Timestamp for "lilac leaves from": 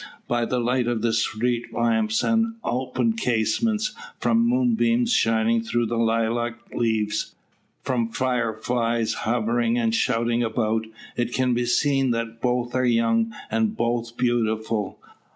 5.99-8.09